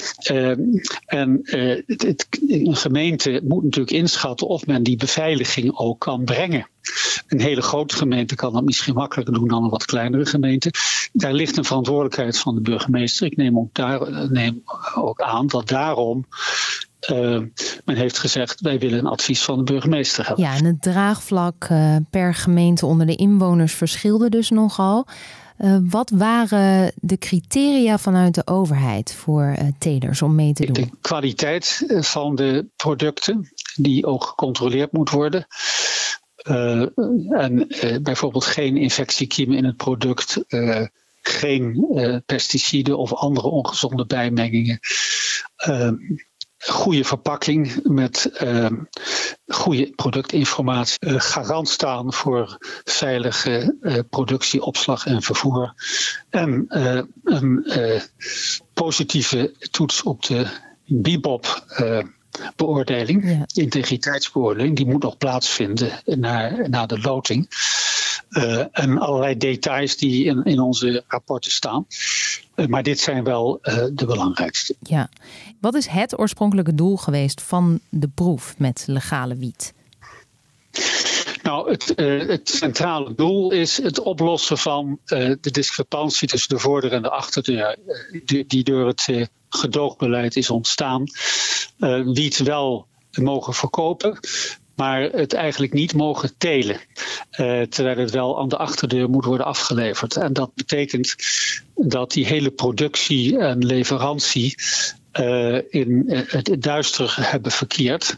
en, 1.05 1.39
het, 1.85 2.01
het, 2.01 2.27
een 2.47 2.75
gemeente 2.75 3.41
moet 3.43 3.63
natuurlijk 3.63 3.95
inschatten 3.95 4.47
of 4.47 4.65
men 4.65 4.83
die 4.83 4.97
beveiliging 4.97 5.77
ook 5.77 5.99
kan 5.99 6.23
brengen. 6.23 6.67
Een 7.27 7.41
hele 7.41 7.61
grote 7.61 7.95
gemeente 7.95 8.35
kan 8.35 8.53
dat 8.53 8.63
misschien 8.63 8.93
makkelijker 8.93 9.33
doen 9.33 9.47
dan 9.47 9.63
een 9.63 9.69
wat 9.69 9.85
kleinere 9.85 10.25
gemeente. 10.25 10.71
Daar 11.13 11.33
ligt 11.33 11.57
een 11.57 11.65
verantwoordelijkheid 11.65 12.39
van 12.39 12.55
de 12.55 12.61
burgemeester. 12.61 13.25
Ik 13.25 13.35
neem 13.35 13.57
ook, 13.57 13.73
daar, 13.73 14.29
neem 14.31 14.63
ook 14.95 15.21
aan 15.21 15.47
dat 15.47 15.67
daarom 15.67 16.25
uh, 17.11 17.41
men 17.85 17.95
heeft 17.95 18.17
gezegd, 18.17 18.61
wij 18.61 18.79
willen 18.79 18.99
een 18.99 19.07
advies 19.07 19.43
van 19.43 19.57
de 19.57 19.63
burgemeester 19.63 20.27
hebben. 20.27 20.45
Ja, 20.45 20.55
en 20.55 20.65
het 20.65 20.81
draagvlak 20.81 21.67
uh, 21.71 21.95
per 22.09 22.33
gemeente 22.33 22.85
onder 22.85 23.05
de 23.05 23.15
inwoners 23.15 23.73
verschilde 23.73 24.29
dus 24.29 24.49
nogal. 24.49 25.07
Uh, 25.59 25.77
wat 25.89 26.09
waren 26.09 26.91
de 26.95 27.17
criteria 27.17 27.97
vanuit 27.97 28.35
de 28.35 28.47
overheid 28.47 29.13
voor 29.13 29.55
telers 29.77 30.21
om 30.21 30.35
mee 30.35 30.53
te 30.53 30.65
doen? 30.65 30.73
De 30.73 30.89
kwaliteit 31.01 31.85
van 31.87 32.35
de 32.35 32.67
producten, 32.75 33.51
die 33.75 34.05
ook 34.05 34.23
gecontroleerd 34.23 34.91
moet 34.91 35.09
worden. 35.09 35.47
en 37.29 37.67
bijvoorbeeld 38.01 38.45
geen 38.45 38.77
infectiekiemen 38.77 39.57
in 39.57 39.65
het 39.65 39.77
product, 39.77 40.43
geen 41.21 41.87
pesticiden 42.25 42.97
of 42.97 43.13
andere 43.13 43.47
ongezonde 43.47 44.05
bijmengingen 44.05 44.79
goede 46.57 47.03
verpakking 47.03 47.83
met 47.83 48.29
uh, 48.43 48.67
goede 49.47 49.91
productinformatie, 49.95 50.97
uh, 50.99 51.19
garant 51.19 51.69
staan 51.69 52.13
voor 52.13 52.57
veilige 52.83 53.75
uh, 53.81 53.99
productie, 54.09 54.61
opslag 54.61 55.05
en 55.05 55.21
vervoer. 55.21 55.73
En 56.29 56.65
een 57.23 57.65
positieve 58.73 59.53
toets 59.71 60.03
op 60.03 60.23
de 60.23 60.47
BIBOP. 60.85 61.65
Beoordeling, 62.55 63.29
ja. 63.29 63.45
integriteitsbeoordeling, 63.53 64.75
die 64.75 64.85
moet 64.85 65.03
nog 65.03 65.17
plaatsvinden 65.17 65.91
na, 66.05 66.67
na 66.67 66.85
de 66.85 66.99
loting. 66.99 67.49
Uh, 68.29 68.65
en 68.71 68.97
allerlei 68.97 69.37
details 69.37 69.97
die 69.97 70.25
in, 70.25 70.43
in 70.43 70.59
onze 70.59 71.03
rapporten 71.07 71.51
staan. 71.51 71.85
Uh, 72.57 72.65
maar 72.65 72.83
dit 72.83 72.99
zijn 72.99 73.23
wel 73.23 73.59
uh, 73.61 73.85
de 73.91 74.05
belangrijkste. 74.05 74.75
Ja. 74.79 75.09
Wat 75.61 75.75
is 75.75 75.87
het 75.87 76.19
oorspronkelijke 76.19 76.75
doel 76.75 76.97
geweest 76.97 77.41
van 77.41 77.79
de 77.89 78.07
proef 78.07 78.55
met 78.57 78.83
legale 78.87 79.35
wiet? 79.35 79.73
Nou, 81.43 81.71
het, 81.71 81.93
het, 82.27 82.49
centrale 82.49 83.15
doel 83.15 83.51
is 83.51 83.77
het 83.77 83.99
oplossen 83.99 84.57
van 84.57 84.99
de 85.05 85.51
discrepantie 85.51 86.27
tussen 86.27 86.49
de 86.49 86.59
voordeur 86.59 86.91
en 86.91 87.01
de 87.01 87.09
achterdeur, 87.09 87.77
die, 88.25 88.45
die 88.47 88.63
door 88.63 88.87
het 88.87 89.29
gedoogbeleid 89.49 90.35
is 90.35 90.49
ontstaan. 90.49 91.03
wiet 92.13 92.37
wel 92.37 92.87
mogen 93.11 93.53
verkopen, 93.53 94.19
maar 94.75 95.01
het 95.01 95.33
eigenlijk 95.33 95.73
niet 95.73 95.93
mogen 95.93 96.37
telen. 96.37 96.79
Uh, 97.37 97.61
terwijl 97.61 97.97
het 97.97 98.11
wel 98.11 98.39
aan 98.39 98.49
de 98.49 98.57
achterdeur 98.57 99.09
moet 99.09 99.25
worden 99.25 99.45
afgeleverd. 99.45 100.15
En 100.15 100.33
dat 100.33 100.53
betekent 100.55 101.15
dat 101.75 102.11
die 102.11 102.25
hele 102.25 102.51
productie 102.51 103.37
en 103.37 103.65
leverantie 103.65 104.55
uh, 105.19 105.57
in 105.69 106.03
het 106.07 106.55
duister 106.59 107.15
hebben 107.19 107.51
verkeerd. 107.51 108.17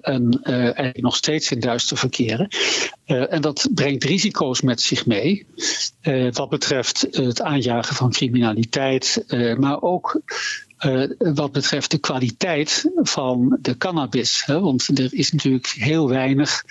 En 0.00 0.40
eigenlijk 0.42 1.00
nog 1.00 1.16
steeds 1.16 1.50
in 1.50 1.60
duister 1.60 1.96
verkeren. 1.96 2.48
en 3.04 3.40
dat 3.40 3.68
brengt 3.74 4.04
risico's 4.04 4.60
met 4.60 4.80
zich 4.80 5.06
mee. 5.06 5.46
wat 6.32 6.48
betreft 6.48 7.06
het 7.10 7.42
aanjagen 7.42 7.94
van 7.94 8.10
criminaliteit, 8.10 9.24
maar 9.58 9.82
ook 9.82 10.20
wat 11.18 11.52
betreft 11.52 11.90
de 11.90 11.98
kwaliteit 11.98 12.90
van 12.94 13.58
de 13.60 13.76
cannabis. 13.76 14.42
Hè? 14.46 14.60
Want 14.60 14.98
er 14.98 15.14
is 15.14 15.32
natuurlijk 15.32 15.66
heel 15.66 16.08
weinig 16.08 16.64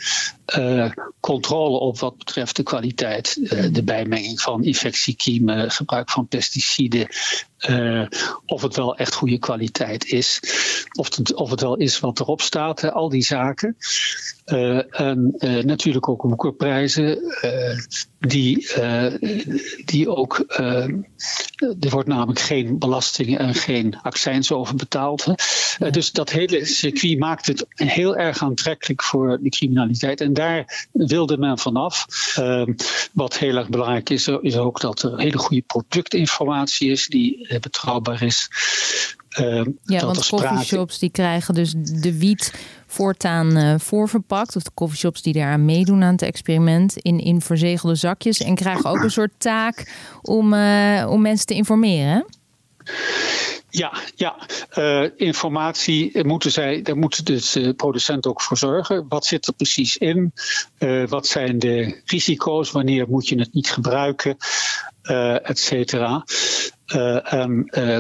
uh, 0.58 0.92
controle 1.20 1.80
op 1.80 2.00
wat 2.00 2.18
betreft 2.18 2.56
de 2.56 2.64
kwaliteit, 2.64 3.38
uh, 3.42 3.74
de 3.74 3.84
bijmenging 3.84 4.42
van 4.42 4.64
infectiekiemen, 4.64 5.72
gebruik 5.72 6.10
van 6.10 6.28
pesticiden, 6.28 7.08
uh, 7.70 8.08
of 8.46 8.62
het 8.62 8.76
wel 8.76 8.96
echt 8.98 9.14
goede 9.14 9.40
kwaliteit 9.40 10.06
is, 10.06 10.40
of 10.98 11.16
het, 11.16 11.34
of 11.34 11.50
het 11.50 11.62
wel 11.62 11.78
is 11.78 12.00
wat 12.00 12.20
erop 12.20 12.42
staat, 12.42 12.92
al 12.92 13.10
die 13.10 13.24
zaken. 13.24 13.76
en 14.46 15.36
natuurlijk 15.66 16.10
ook 16.10 16.28
boekenprijzen, 16.28 17.20
die, 18.20 18.68
die 19.86 20.10
ook, 20.10 20.46
er 21.80 21.90
wordt 21.90 22.08
namelijk 22.08 22.40
geen 22.40 22.80
belasting 22.80 23.38
en 23.38 23.56
geen 23.56 24.00
accijns 24.02 24.52
over 24.52 24.76
betaald. 24.76 25.26
Dus 25.90 26.12
dat 26.12 26.30
hele 26.30 26.66
circuit 26.66 27.20
maakt 27.20 27.48
het 27.48 27.66
heel 27.76 28.16
erg 28.16 28.44
aantrekkelijk 28.44 29.04
voor 29.04 29.40
de 29.42 29.50
criminaliteit. 29.50 30.22
En 30.22 30.34
daar 30.40 30.88
wilde 30.92 31.38
men 31.38 31.58
vanaf. 31.58 32.06
Uh, 32.40 32.64
wat 33.14 33.38
heel 33.38 33.56
erg 33.56 33.70
belangrijk 33.70 34.10
is, 34.10 34.28
is 34.28 34.58
ook 34.58 34.80
dat 34.80 35.02
er 35.02 35.20
hele 35.20 35.38
goede 35.38 35.64
productinformatie 35.68 36.92
is 36.92 37.08
die 37.08 37.48
uh, 37.50 37.60
betrouwbaar 37.60 38.22
is. 38.22 38.50
Uh, 39.40 39.66
ja, 39.84 40.06
want 40.06 40.28
coffeeshops 40.28 41.00
die 41.00 41.10
krijgen 41.10 41.54
dus 41.54 41.74
de 41.78 42.18
wiet 42.18 42.54
voortaan 42.88 43.58
uh, 43.58 43.74
voorverpakt. 43.78 44.56
Of 44.56 44.64
de 44.64 44.72
coffeeshops 44.74 45.22
die 45.22 45.34
daaraan 45.34 45.66
meedoen 45.66 46.04
aan 46.04 46.12
het 46.12 46.22
experiment. 46.22 46.98
In, 46.98 47.20
in 47.20 47.42
verzegelde 47.42 47.96
zakjes. 47.96 48.40
En 48.40 48.56
krijgen 48.56 48.90
ook 48.90 49.04
een 49.04 49.12
soort 49.12 49.34
taak 49.38 49.94
om, 50.22 50.54
uh, 50.54 51.08
om 51.10 51.22
mensen 51.22 51.46
te 51.46 51.54
informeren. 51.54 52.26
Ja, 53.70 53.94
ja. 54.16 54.36
Uh, 54.78 55.10
informatie 55.16 56.24
moeten 56.24 56.52
zij, 56.52 56.82
daar 56.82 56.98
moet 56.98 57.26
dus 57.26 57.52
de 57.52 57.74
producent 57.74 58.28
ook 58.28 58.42
voor 58.42 58.58
zorgen. 58.58 59.06
Wat 59.10 59.26
zit 59.26 59.48
er 59.48 59.54
precies 59.54 59.98
in? 59.98 60.34
Uh, 60.80 61.08
wat 61.08 61.28
zijn 61.28 61.60
de 61.60 62.02
risico's? 62.06 62.72
Wanneer 62.72 63.06
moet 63.10 63.28
je 63.28 63.40
het 63.40 63.54
niet 63.54 63.72
gebruiken? 63.72 64.38
Uh, 65.10 65.50
et 65.50 65.60
cetera. 65.60 66.24
Uh, 66.96 67.34
en 67.34 67.70
uh, 67.72 67.98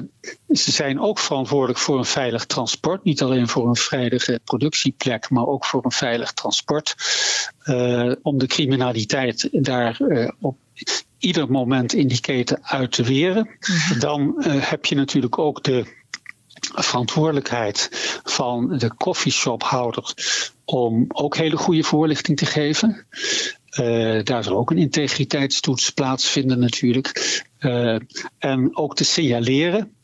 ze 0.50 0.72
zijn 0.72 1.00
ook 1.00 1.20
verantwoordelijk 1.20 1.80
voor 1.80 1.98
een 1.98 2.06
veilig 2.06 2.46
transport. 2.46 3.04
Niet 3.04 3.22
alleen 3.22 3.48
voor 3.48 3.68
een 3.68 3.76
veilige 3.76 4.40
productieplek, 4.44 5.30
maar 5.30 5.48
ook 5.48 5.66
voor 5.66 5.86
een 5.86 5.92
veilig 5.92 6.32
transport. 6.32 6.96
Uh, 7.64 8.12
om 8.22 8.38
de 8.38 8.48
criminaliteit 8.48 9.50
daar 9.52 10.00
op 10.40 10.58
ieder 11.18 11.52
moment 11.52 11.94
in 11.94 12.08
die 12.08 12.22
keten 12.22 12.60
uit 12.62 12.92
te 12.92 13.04
weren. 13.04 13.50
Mhm. 13.60 14.00
Dan 14.00 14.36
heb 14.46 14.86
je 14.86 14.96
natuurlijk 14.96 15.38
ook 15.38 15.64
de 15.64 15.98
verantwoordelijkheid 16.62 17.90
van 18.24 18.78
de 18.78 18.96
coffeeshophouder 18.96 20.14
om 20.66 21.06
ook 21.08 21.38
hele 21.38 21.58
goede 21.58 21.84
voorlichting 21.84 22.38
te 22.38 22.46
geven. 22.46 23.06
Uh, 23.78 24.24
daar 24.24 24.44
zal 24.44 24.58
ook 24.58 24.72
een 24.72 24.78
integriteitstoets 24.78 25.90
plaatsvinden 25.90 26.60
natuurlijk. 26.60 27.42
Uh, 27.60 28.00
en 28.38 28.78
ook 28.78 28.96
te 28.96 29.04
signaleren 29.04 29.96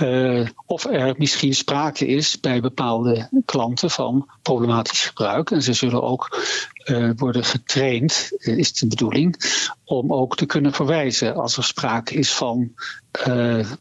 uh, 0.00 0.46
of 0.66 0.84
er 0.84 1.14
misschien 1.18 1.54
sprake 1.54 2.06
is 2.06 2.40
bij 2.40 2.60
bepaalde 2.60 3.28
klanten 3.44 3.90
van 3.90 4.28
problematisch 4.42 5.00
gebruik. 5.00 5.50
En 5.50 5.62
ze 5.62 5.72
zullen 5.72 6.02
ook 6.02 6.38
worden 7.16 7.44
getraind, 7.44 8.30
is 8.38 8.72
de 8.72 8.86
bedoeling, 8.86 9.36
om 9.84 10.12
ook 10.12 10.36
te 10.36 10.46
kunnen 10.46 10.72
verwijzen 10.72 11.34
als 11.34 11.56
er 11.56 11.64
sprake 11.64 12.14
is 12.14 12.32
van 12.32 12.74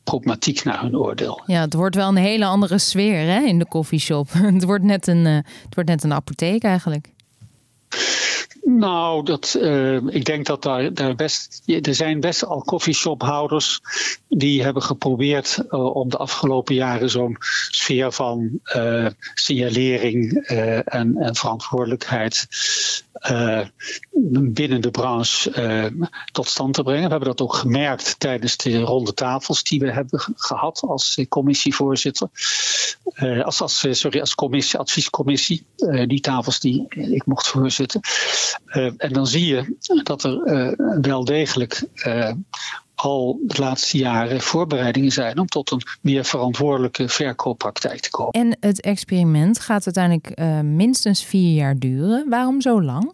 problematiek 0.03 0.63
naar 0.63 0.81
hun 0.81 0.97
oordeel. 0.97 1.41
Ja, 1.45 1.61
het 1.61 1.73
wordt 1.73 1.95
wel 1.95 2.07
een 2.07 2.15
hele 2.15 2.45
andere 2.45 2.77
sfeer 2.77 3.19
hè, 3.19 3.41
in 3.41 3.59
de 3.59 3.67
koffieshop. 3.67 4.27
het, 4.53 4.63
wordt 4.63 4.83
net 4.83 5.07
een, 5.07 5.25
het 5.25 5.75
wordt 5.75 5.89
net 5.89 6.03
een 6.03 6.13
apotheek 6.13 6.63
eigenlijk. 6.63 7.07
Nou, 8.63 9.25
dat, 9.25 9.57
uh, 9.61 9.95
ik 9.95 10.25
denk 10.25 10.45
dat 10.45 10.63
daar, 10.63 10.93
daar 10.93 11.15
best. 11.15 11.61
Er 11.65 11.95
zijn 11.95 12.19
best 12.19 12.45
al 12.45 12.63
coffeeshophouders 12.63 13.79
die 14.27 14.63
hebben 14.63 14.83
geprobeerd 14.83 15.63
uh, 15.69 15.95
om 15.95 16.09
de 16.09 16.17
afgelopen 16.17 16.75
jaren 16.75 17.09
zo'n 17.09 17.37
sfeer 17.69 18.11
van 18.11 18.59
uh, 18.75 19.07
signalering 19.33 20.33
en, 20.33 21.15
en, 21.17 21.35
verantwoordelijkheid 21.35 22.47
binnen 24.53 24.81
de 24.81 24.91
branche 24.91 25.91
tot 26.31 26.47
stand 26.47 26.73
te 26.73 26.83
brengen. 26.83 27.03
We 27.03 27.09
hebben 27.09 27.29
dat 27.29 27.41
ook 27.41 27.53
gemerkt 27.53 28.19
tijdens 28.19 28.57
de 28.57 28.79
ronde 28.79 29.13
tafels 29.13 29.63
die 29.63 29.79
we 29.79 29.91
hebben 29.91 30.19
gehad 30.35 30.81
als 30.87 31.25
commissievoorzitter. 31.29 32.29
als, 33.43 33.61
als, 33.61 33.85
sorry, 33.89 34.19
als 34.19 34.35
commissie, 34.35 34.79
adviescommissie. 34.79 35.65
die 36.07 36.19
tafels 36.19 36.59
die 36.59 36.85
ik 36.89 37.25
mocht 37.25 37.47
voorzitten. 37.47 38.01
Uh, 38.67 38.91
en 38.97 39.13
dan 39.13 39.27
zie 39.27 39.45
je 39.45 39.75
dat 40.03 40.23
er 40.23 40.41
uh, 40.45 40.99
wel 41.01 41.25
degelijk 41.25 41.83
uh, 42.05 42.31
al 42.95 43.39
de 43.41 43.61
laatste 43.61 43.97
jaren 43.97 44.41
voorbereidingen 44.41 45.11
zijn 45.11 45.39
om 45.39 45.47
tot 45.47 45.71
een 45.71 45.81
meer 46.01 46.25
verantwoordelijke 46.25 47.09
verkooppraktijk 47.09 47.99
te 47.99 48.09
komen. 48.09 48.31
En 48.31 48.57
het 48.59 48.81
experiment 48.81 49.59
gaat 49.59 49.85
uiteindelijk 49.85 50.63
minstens 50.63 51.23
vier 51.23 51.53
jaar 51.53 51.77
duren. 51.77 52.29
Waarom 52.29 52.61
zo 52.61 52.81
lang? 52.81 53.13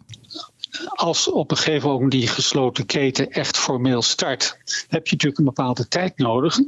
als 0.94 1.30
op 1.30 1.50
een 1.50 1.56
gegeven 1.56 1.88
moment 1.88 2.10
die 2.10 2.28
gesloten 2.28 2.86
keten 2.86 3.30
echt 3.30 3.56
formeel 3.56 4.02
start, 4.02 4.58
heb 4.88 5.06
je 5.06 5.12
natuurlijk 5.12 5.38
een 5.38 5.44
bepaalde 5.44 5.88
tijd 5.88 6.18
nodig 6.18 6.58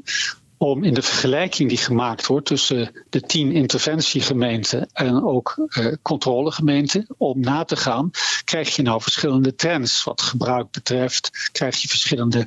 om 0.58 0.84
in 0.84 0.94
de 0.94 1.02
vergelijking 1.02 1.68
die 1.68 1.78
gemaakt 1.78 2.26
wordt 2.26 2.46
tussen 2.46 3.04
de 3.10 3.20
tien 3.20 3.52
interventiegemeenten 3.52 4.88
en 4.92 5.22
ook 5.24 5.68
uh, 5.78 5.92
controlegemeenten, 6.02 7.06
om 7.16 7.40
na 7.40 7.64
te 7.64 7.76
gaan, 7.76 8.10
krijg 8.44 8.76
je 8.76 8.82
nou 8.82 9.02
verschillende 9.02 9.54
trends 9.54 10.04
wat 10.04 10.22
gebruik 10.22 10.70
betreft, 10.70 11.50
krijg 11.52 11.76
je 11.76 11.88
verschillende 11.88 12.46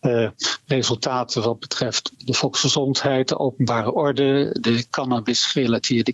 uh, 0.00 0.28
resultaten 0.66 1.42
wat 1.42 1.60
betreft 1.60 2.12
de 2.16 2.34
volksgezondheid, 2.34 3.28
de 3.28 3.38
openbare 3.38 3.92
orde, 3.92 4.56
de 4.60 4.86
cannabis-gerelateerde 4.90 6.12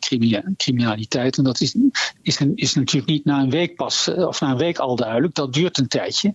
criminaliteit. 0.56 1.38
En 1.38 1.44
dat 1.44 1.60
is, 1.60 1.74
is, 2.22 2.40
is, 2.54 2.74
natuurlijk 2.74 3.06
niet 3.06 3.24
na 3.24 3.40
een 3.40 3.50
week 3.50 3.76
pas, 3.76 4.08
eh, 4.08 4.26
of 4.26 4.40
na 4.40 4.50
een 4.50 4.56
week 4.56 4.78
al 4.78 4.96
duidelijk. 4.96 5.34
Dat 5.34 5.52
duurt 5.52 5.78
een 5.78 5.88
tijdje. 5.88 6.32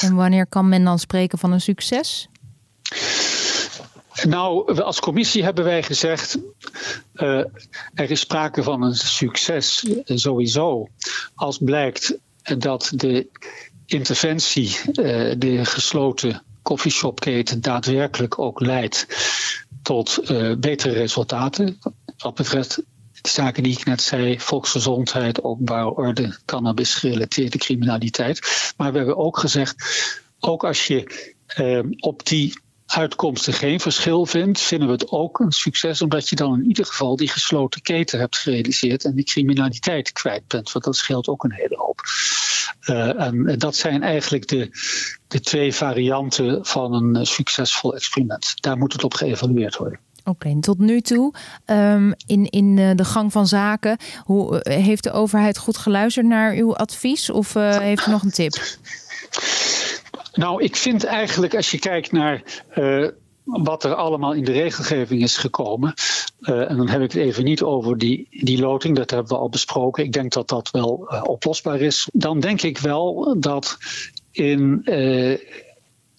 En 0.00 0.14
wanneer 0.14 0.46
kan 0.46 0.68
men 0.68 0.84
dan 0.84 0.98
spreken 0.98 1.38
van 1.38 1.52
een 1.52 1.60
succes? 1.60 2.28
Nou, 4.22 4.80
als 4.80 5.00
commissie 5.00 5.44
hebben 5.44 5.64
wij 5.64 5.82
gezegd, 5.82 6.38
uh, 7.14 7.44
er 7.94 8.10
is 8.10 8.20
sprake 8.20 8.62
van 8.62 8.82
een 8.82 8.94
succes 8.94 9.86
sowieso. 10.04 10.88
Als 11.34 11.58
blijkt 11.58 12.18
dat 12.58 12.92
de 12.94 13.28
interventie, 13.86 14.78
uh, 14.86 15.34
de 15.38 15.64
gesloten 15.64 16.42
koffieshopketen 16.62 17.60
daadwerkelijk 17.60 18.38
ook 18.38 18.60
leidt 18.60 19.06
tot 19.82 20.20
betere 20.60 20.92
resultaten. 20.92 21.78
Wat 22.18 22.34
betreft 22.34 22.76
de 23.22 23.28
zaken 23.28 23.62
die 23.62 23.78
ik 23.78 23.84
net 23.84 24.02
zei, 24.02 24.40
volksgezondheid, 24.40 25.42
openbare 25.42 25.94
orde, 25.94 26.38
cannabis 26.44 26.94
gerelateerde 26.94 27.58
criminaliteit. 27.58 28.72
Maar 28.76 28.92
we 28.92 28.96
hebben 28.96 29.16
ook 29.16 29.38
gezegd, 29.38 29.74
ook 30.40 30.64
als 30.64 30.86
je 30.86 31.32
op 32.00 32.26
die 32.26 32.62
uitkomsten 32.96 33.52
geen 33.52 33.80
verschil 33.80 34.26
vindt, 34.26 34.60
vinden 34.60 34.88
we 34.88 34.94
het 34.94 35.10
ook 35.10 35.38
een 35.38 35.52
succes, 35.52 36.02
omdat 36.02 36.28
je 36.28 36.36
dan 36.36 36.54
in 36.54 36.66
ieder 36.66 36.86
geval 36.86 37.16
die 37.16 37.28
gesloten 37.28 37.82
keten 37.82 38.18
hebt 38.18 38.36
gerealiseerd 38.36 39.04
en 39.04 39.14
die 39.14 39.24
criminaliteit 39.24 40.12
kwijt 40.12 40.46
bent. 40.46 40.72
Want 40.72 40.84
dat 40.84 40.96
scheelt 40.96 41.28
ook 41.28 41.44
een 41.44 41.52
hele 41.52 41.76
hoop. 41.76 42.00
Uh, 42.86 43.20
en 43.20 43.58
dat 43.58 43.76
zijn 43.76 44.02
eigenlijk 44.02 44.48
de, 44.48 44.70
de 45.28 45.40
twee 45.40 45.74
varianten 45.74 46.66
van 46.66 46.92
een 46.92 47.26
succesvol 47.26 47.94
experiment. 47.94 48.54
Daar 48.60 48.78
moet 48.78 48.92
het 48.92 49.04
op 49.04 49.14
geëvalueerd 49.14 49.76
worden. 49.76 49.98
Oké, 50.24 50.46
okay, 50.46 50.60
tot 50.60 50.78
nu 50.78 51.00
toe 51.00 51.34
um, 51.66 52.14
in, 52.26 52.50
in 52.50 52.78
eh, 52.78 52.90
de 52.94 53.04
gang 53.04 53.32
van 53.32 53.46
zaken, 53.46 53.96
hoe, 54.24 54.62
eh, 54.62 54.84
heeft 54.84 55.02
de 55.02 55.12
overheid 55.12 55.58
goed 55.58 55.76
geluisterd 55.76 56.26
naar 56.26 56.52
uw 56.52 56.76
advies 56.76 57.30
of 57.30 57.54
uh, 57.54 57.78
heeft 57.78 58.06
u 58.06 58.10
nog 58.10 58.22
een 58.22 58.30
tip? 58.30 58.52
Nou, 60.34 60.62
ik 60.62 60.76
vind 60.76 61.04
eigenlijk 61.04 61.54
als 61.54 61.70
je 61.70 61.78
kijkt 61.78 62.12
naar 62.12 62.62
uh, 62.78 63.08
wat 63.44 63.84
er 63.84 63.94
allemaal 63.94 64.32
in 64.32 64.44
de 64.44 64.52
regelgeving 64.52 65.22
is 65.22 65.36
gekomen. 65.36 65.94
Uh, 66.40 66.70
en 66.70 66.76
dan 66.76 66.88
heb 66.88 67.00
ik 67.00 67.12
het 67.12 67.22
even 67.22 67.44
niet 67.44 67.62
over 67.62 67.98
die, 67.98 68.26
die 68.30 68.58
loting, 68.58 68.96
dat 68.96 69.10
hebben 69.10 69.32
we 69.32 69.38
al 69.38 69.48
besproken. 69.48 70.04
Ik 70.04 70.12
denk 70.12 70.32
dat 70.32 70.48
dat 70.48 70.70
wel 70.70 71.08
uh, 71.10 71.22
oplosbaar 71.24 71.80
is. 71.80 72.08
Dan 72.12 72.40
denk 72.40 72.62
ik 72.62 72.78
wel 72.78 73.36
dat 73.40 73.78
in 74.30 74.82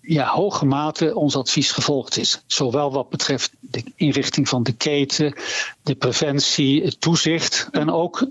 ja, 0.01 0.27
hoge 0.27 0.65
mate 0.65 1.15
ons 1.15 1.36
advies 1.36 1.72
gevolgd 1.72 2.17
is. 2.17 2.43
Zowel 2.48 2.91
wat 2.91 3.10
betreft 3.10 3.51
de 3.60 3.84
inrichting 3.95 4.50
van 4.50 4.63
de 4.63 4.74
keten, 4.74 5.36
de 5.84 5.95
preventie, 5.95 6.84
het 6.84 7.01
toezicht 7.01 7.67
en 7.72 7.91
ook 7.91 8.27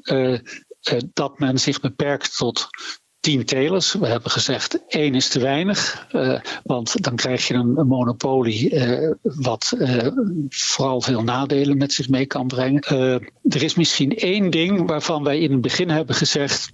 dat 1.12 1.38
men 1.38 1.58
zich 1.58 1.80
beperkt 1.80 2.36
tot 2.36 2.68
tien 3.24 3.44
telers. 3.44 3.92
We 3.92 4.06
hebben 4.06 4.30
gezegd 4.30 4.86
één 4.88 5.14
is 5.14 5.28
te 5.28 5.40
weinig, 5.40 6.06
uh, 6.12 6.40
want 6.62 7.02
dan 7.02 7.16
krijg 7.16 7.46
je 7.46 7.54
een, 7.54 7.86
monopolie 7.86 8.70
uh, 8.70 9.12
wat 9.22 9.74
uh, 9.78 10.06
vooral 10.48 11.00
veel 11.00 11.22
nadelen 11.22 11.76
met 11.76 11.92
zich 11.92 12.08
mee 12.08 12.26
kan 12.26 12.46
brengen. 12.46 12.82
er 13.42 13.62
is 13.62 13.74
misschien 13.74 14.16
één 14.16 14.50
ding 14.50 14.88
waarvan 14.88 15.22
wij 15.22 15.38
in 15.38 15.52
het 15.52 15.60
begin 15.60 15.88
hebben 15.88 16.14
gezegd. 16.14 16.72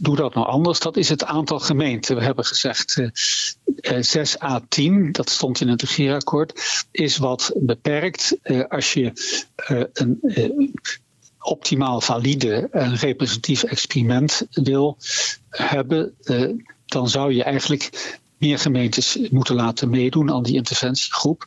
doe 0.00 0.16
dat 0.16 0.34
nou 0.34 0.46
anders. 0.46 0.78
Dat 0.78 0.96
is 0.96 1.08
het 1.08 1.24
aantal 1.24 1.58
gemeenten. 1.58 2.16
We 2.16 2.22
hebben 2.22 2.44
gezegd 2.44 2.96
uh, 2.96 3.08
6 4.00 4.40
à 4.40 4.60
10, 4.68 5.12
dat 5.12 5.30
stond 5.30 5.60
in 5.60 5.68
het 5.68 5.82
regeerakkoord, 5.82 6.84
is 6.90 7.16
wat 7.16 7.52
beperkt. 7.56 8.36
als 8.68 8.92
je 8.92 9.12
een 9.92 10.18
optimaal 11.40 12.00
valide 12.00 12.68
en 12.70 12.96
representatief 12.96 13.62
experiment 13.62 14.46
wil 14.50 14.96
hebben, 15.48 16.14
dan 16.86 17.08
zou 17.08 17.34
je 17.34 17.42
eigenlijk 17.42 18.18
meer 18.40 18.58
gemeentes 18.58 19.18
moeten 19.30 19.54
laten 19.54 19.90
meedoen 19.90 20.32
aan 20.32 20.42
die 20.42 20.54
interventiegroep. 20.54 21.44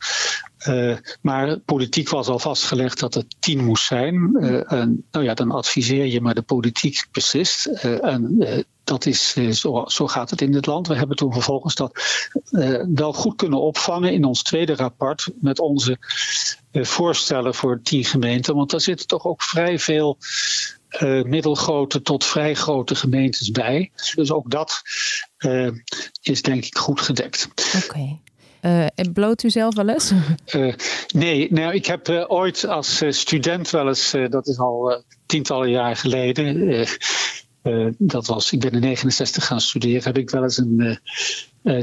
Uh, 0.68 0.96
maar 1.20 1.58
politiek 1.58 2.08
was 2.08 2.28
al 2.28 2.38
vastgelegd 2.38 2.98
dat 2.98 3.14
het 3.14 3.36
tien 3.38 3.64
moest 3.64 3.86
zijn. 3.86 4.36
En, 4.68 5.04
nou 5.10 5.24
ja, 5.24 5.34
dan 5.34 5.50
adviseer 5.50 6.06
je, 6.06 6.20
maar 6.20 6.34
de 6.34 6.42
politiek 6.42 7.06
beslist. 7.12 7.66
Uh, 7.66 8.04
en 8.04 8.46
dat 8.84 9.06
is, 9.06 9.36
zo, 9.50 9.84
zo 9.86 10.06
gaat 10.06 10.30
het 10.30 10.40
in 10.40 10.52
dit 10.52 10.66
land. 10.66 10.86
We 10.86 10.94
hebben 10.94 11.16
toen 11.16 11.32
vervolgens 11.32 11.74
dat 11.74 12.02
wel 12.94 13.12
goed 13.12 13.36
kunnen 13.36 13.60
opvangen 13.60 14.12
in 14.12 14.24
ons 14.24 14.42
tweede 14.42 14.74
rapport 14.74 15.28
met 15.40 15.58
onze 15.58 15.96
voorstellen 16.72 17.54
voor 17.54 17.80
tien 17.82 18.04
gemeenten. 18.04 18.54
Want 18.54 18.70
daar 18.70 18.80
zitten 18.80 19.06
toch 19.06 19.24
ook 19.24 19.42
vrij 19.42 19.78
veel 19.78 20.18
middelgrote 21.24 22.02
tot 22.02 22.24
vrij 22.24 22.54
grote 22.54 22.94
gemeentes 22.94 23.50
bij. 23.50 23.90
Dus 24.14 24.32
ook 24.32 24.50
dat 24.50 24.82
uh, 25.44 25.70
is 26.22 26.42
denk 26.42 26.64
ik 26.64 26.78
goed 26.78 27.00
gedekt. 27.00 27.48
Oké. 27.76 27.84
Okay. 27.84 28.20
Uh, 28.62 29.12
bloot 29.12 29.42
u 29.42 29.50
zelf 29.50 29.74
wel 29.74 29.88
eens? 29.88 30.12
nee, 31.14 31.52
nou, 31.52 31.74
ik 31.74 31.86
heb 31.86 32.08
ooit 32.28 32.66
als 32.66 33.02
student 33.08 33.70
wel 33.70 33.88
eens, 33.88 34.14
dat 34.28 34.46
is 34.46 34.58
al 34.58 35.02
tientallen 35.26 35.70
jaar 35.70 35.96
geleden, 35.96 36.86
dat 37.98 38.26
was, 38.26 38.52
ik 38.52 38.60
ben 38.60 38.72
in 38.72 38.80
69 38.80 39.46
gaan 39.46 39.60
studeren, 39.60 40.02
heb 40.02 40.18
ik 40.18 40.30
wel 40.30 40.42
eens 40.42 40.58
een 40.58 40.98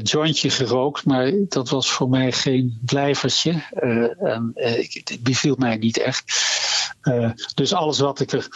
jointje 0.04 0.50
gerookt, 0.50 1.06
maar 1.06 1.34
dat 1.48 1.70
was 1.70 1.92
voor 1.92 2.10
mij 2.10 2.32
geen 2.32 2.80
blijvertje. 2.86 3.64
en 4.20 4.52
het 4.54 5.24
beviel 5.24 5.56
mij 5.58 5.78
niet 5.78 5.98
echt. 5.98 6.24
dus 7.54 7.74
alles 7.74 8.00
wat 8.00 8.20
ik 8.20 8.32
er 8.32 8.48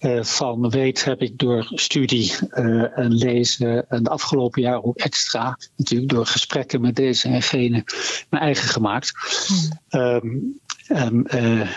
uh, 0.00 0.22
van 0.22 0.70
weet 0.70 1.04
heb 1.04 1.20
ik 1.22 1.38
door 1.38 1.66
studie 1.74 2.32
uh, 2.50 2.98
en 2.98 3.12
lezen 3.12 3.88
en 3.88 4.02
de 4.02 4.10
afgelopen 4.10 4.62
jaren 4.62 4.84
ook 4.84 4.96
extra, 4.96 5.58
natuurlijk 5.76 6.10
door 6.10 6.26
gesprekken 6.26 6.80
met 6.80 6.96
deze 6.96 7.28
en 7.28 7.42
gene, 7.42 7.84
mijn 8.30 8.42
eigen 8.42 8.68
gemaakt. 8.68 9.12
Hmm. 9.46 10.00
Um, 10.00 10.60
en, 10.86 11.26
uh, 11.34 11.70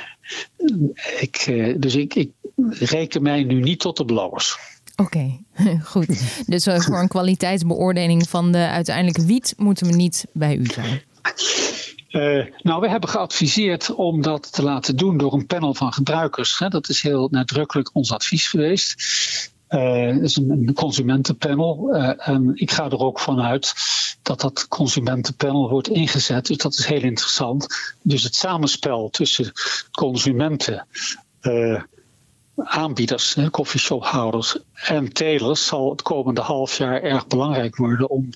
ik, 1.19 1.45
dus 1.77 1.95
ik, 1.95 2.15
ik 2.15 2.31
reken 2.69 3.21
mij 3.21 3.43
nu 3.43 3.61
niet 3.61 3.79
tot 3.79 3.97
de 3.97 4.05
blauwers. 4.05 4.57
Oké, 4.95 5.41
okay, 5.55 5.79
goed. 5.93 6.45
Dus 6.47 6.63
voor 6.63 6.99
een 6.99 7.07
kwaliteitsbeoordeling 7.07 8.29
van 8.29 8.51
de 8.51 8.67
uiteindelijke 8.67 9.25
wiet 9.25 9.53
moeten 9.57 9.87
we 9.87 9.95
niet 9.95 10.25
bij 10.33 10.55
u 10.55 10.65
zijn. 10.65 11.01
Uh, 12.09 12.45
nou, 12.57 12.81
we 12.81 12.89
hebben 12.89 13.09
geadviseerd 13.09 13.93
om 13.93 14.21
dat 14.21 14.53
te 14.53 14.63
laten 14.63 14.95
doen 14.95 15.17
door 15.17 15.33
een 15.33 15.45
panel 15.45 15.73
van 15.73 15.93
gebruikers. 15.93 16.59
Hè. 16.59 16.67
Dat 16.67 16.89
is 16.89 17.01
heel 17.01 17.27
nadrukkelijk 17.31 17.89
ons 17.93 18.11
advies 18.11 18.47
geweest. 18.47 18.95
Uh, 19.69 20.21
is 20.21 20.35
een, 20.35 20.73
consumentenpanel. 20.73 21.95
Uh, 21.95 22.27
en 22.27 22.51
ik 22.55 22.71
ga 22.71 22.85
er 22.85 22.99
ook 22.99 23.19
vanuit 23.19 23.73
dat 24.21 24.41
dat 24.41 24.67
consumentenpanel 24.67 25.69
wordt 25.69 25.87
ingezet. 25.87 26.45
Dus 26.45 26.57
dat 26.57 26.73
is 26.73 26.85
heel 26.85 27.01
interessant. 27.01 27.67
Dus 28.01 28.23
het 28.23 28.35
samenspel 28.35 29.09
tussen 29.09 29.51
consumenten 29.91 30.87
aanbieders, 32.63 33.37
coffeeshophouders 33.51 34.57
en 34.73 35.13
telers 35.13 35.65
zal 35.65 35.89
het 35.89 36.01
komende 36.01 36.41
half 36.41 36.77
jaar 36.77 37.01
erg 37.01 37.27
belangrijk 37.27 37.75
worden 37.75 38.09
om 38.09 38.29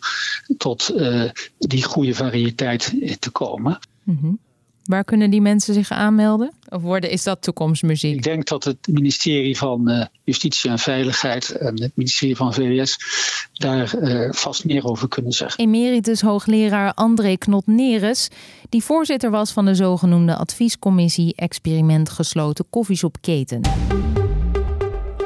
tot 0.58 0.92
uh, 0.96 1.30
die 1.58 1.84
goede 1.84 2.16
variëteit 2.16 2.94
te 3.20 3.30
komen. 3.30 3.80
Mm 4.04 4.40
Waar 4.84 5.04
kunnen 5.04 5.30
die 5.30 5.42
mensen 5.42 5.74
zich 5.74 5.92
aanmelden? 5.92 6.52
Of 6.70 6.82
worden, 6.82 7.10
is 7.10 7.24
dat 7.24 7.42
toekomstmuziek? 7.42 8.16
Ik 8.16 8.24
denk 8.24 8.48
dat 8.48 8.64
het 8.64 8.88
ministerie 8.88 9.58
van 9.58 9.90
uh, 9.90 10.06
Justitie 10.24 10.70
en 10.70 10.80
Veiligheid 10.80 11.50
en 11.50 11.82
het 11.82 11.92
ministerie 11.96 12.36
van 12.36 12.54
VWS 12.54 12.98
daar 13.54 13.96
uh, 13.96 14.32
vast 14.32 14.66
meer 14.66 14.86
over 14.86 15.08
kunnen 15.08 15.32
zeggen. 15.32 15.64
Emeritus 15.64 16.22
hoogleraar 16.22 16.94
André 16.94 17.38
Knot-Neres, 17.38 18.30
die 18.70 18.84
voorzitter 18.84 19.32
was 19.32 19.52
van 19.52 19.66
de 19.66 19.76
zogenoemde 19.76 20.36
adviescommissie 20.36 21.36
Experiment 21.36 22.10
Gesloten 22.10 22.66
Koffieshopketen. 22.70 23.62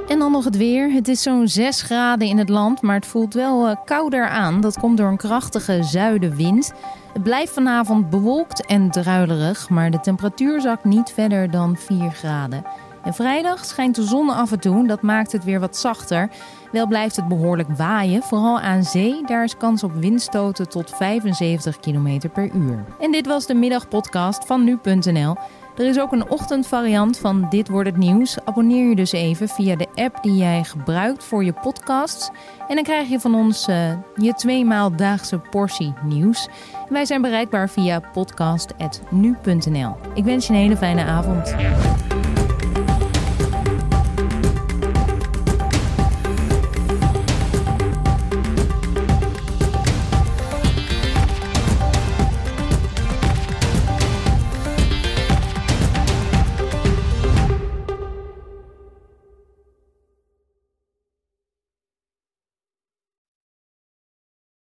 En 0.08 0.20
dan 0.20 0.32
nog 0.32 0.43
het 0.43 0.58
weer. 0.58 0.91
Het 0.91 1.08
is 1.08 1.22
zo'n 1.22 1.48
6 1.48 1.82
graden 1.82 2.28
in 2.28 2.38
het 2.38 2.50
land, 2.50 2.82
maar 2.82 2.96
het 2.96 3.06
voelt 3.06 3.34
wel 3.34 3.70
uh, 3.70 3.76
kouder 3.86 4.28
aan. 4.28 4.62
Dat 4.62 4.80
komt 4.80 4.98
door 4.98 5.08
een 5.08 5.17
krachtige 5.17 5.84
zuidenwind. 5.84 6.74
Het 7.13 7.24
blijft 7.24 7.54
vanavond 7.54 8.10
bewolkt 8.10 8.65
en 8.65 8.91
druilerig, 8.91 9.70
maar 9.70 9.91
de 9.91 10.00
temperatuur 10.00 10.62
zakt 10.62 10.84
niet 10.84 11.12
verder 11.12 11.52
dan 11.52 11.78
4 11.78 12.12
graden. 12.12 12.63
En 13.04 13.13
vrijdag 13.13 13.65
schijnt 13.65 13.96
de 13.96 14.04
zon 14.04 14.30
af 14.30 14.52
en 14.52 14.60
toe, 14.60 14.88
dat 14.88 15.02
maakt 15.02 15.32
het 15.32 15.43
weer 15.43 15.60
wat 15.60 15.78
zachter. 15.78 16.30
Wel 16.72 16.88
blijft 16.88 17.15
het 17.15 17.28
behoorlijk 17.28 17.70
waaien, 17.78 18.24
vooral 18.24 18.60
aan 18.60 18.84
zee. 18.84 19.22
Daar 19.26 19.43
is 19.43 19.58
kans 19.58 19.84
op 19.84 19.93
windstoten 19.93 20.70
tot 20.70 20.91
75 20.96 21.80
km 21.80 22.20
per 22.34 22.50
uur. 22.56 22.86
En 23.00 23.12
dit 23.12 23.28
was 23.28 23.46
de 23.46 23.54
middagpodcast 23.54 24.46
van 24.46 24.63
nu.nl. 24.63 25.36
Er 25.78 25.86
is 25.86 26.00
ook 26.00 26.12
een 26.12 26.30
ochtendvariant 26.30 27.18
van 27.18 27.46
Dit 27.50 27.70
wordt 27.70 27.90
het 27.90 27.98
nieuws. 27.98 28.38
Abonneer 28.46 28.90
je 28.90 28.96
dus 28.96 29.12
even 29.12 29.48
via 29.48 29.76
de 29.76 29.88
app 29.96 30.24
die 30.24 30.36
jij 30.36 30.63
gebruikt 30.63 31.24
voor 31.24 31.44
je 31.44 31.54
podcasts. 31.54 32.30
En 32.68 32.76
dan 32.76 32.84
krijg 32.84 33.10
je 33.10 33.20
van 33.20 33.36
ons 33.36 33.68
uh, 33.68 33.94
je 34.16 34.34
tweemaal 34.34 34.96
daagse 34.96 35.38
portie 35.38 35.94
nieuws. 36.04 36.48
Wij 36.90 37.06
zijn 37.06 37.22
bereikbaar 37.22 37.70
via 37.70 38.00
podcast.nu.nl. 38.13 39.96
Ik 40.13 40.24
wens 40.24 40.48
je 40.48 40.54
een 40.54 40.60
hele 40.60 40.78
fijne 40.78 41.04
avond. 41.04 41.56